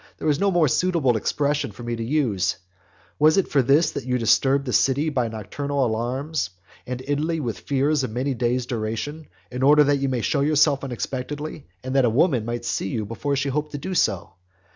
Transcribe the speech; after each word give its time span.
there 0.17 0.27
is 0.29 0.39
no 0.39 0.49
more 0.49 0.67
suitable 0.67 1.15
expression 1.15 1.71
for 1.71 1.83
me 1.83 1.95
to 1.95 2.03
use,) 2.03 2.57
was 3.19 3.37
it 3.37 3.47
for 3.47 3.61
this 3.61 3.91
that 3.91 4.03
you 4.03 4.17
disturbed 4.17 4.65
the 4.65 4.73
city 4.73 5.09
by 5.09 5.27
nocturnal 5.27 5.85
alarms, 5.85 6.49
and 6.87 7.03
Italy 7.05 7.39
with 7.39 7.59
fears 7.59 8.03
of 8.03 8.09
many 8.09 8.33
days' 8.33 8.65
duration, 8.65 9.27
in 9.51 9.61
order 9.61 9.83
that 9.83 9.97
you 9.99 10.09
might 10.09 10.25
show 10.25 10.41
yourself 10.41 10.83
unexpectedly, 10.83 11.67
and 11.83 11.95
that 11.95 12.03
a 12.03 12.09
woman 12.09 12.45
might 12.45 12.65
see 12.65 12.87
you 12.87 13.05
before 13.05 13.35
she 13.35 13.49
hoped 13.49 13.73
to 13.73 13.77
do 13.77 13.93
so? 13.93 14.31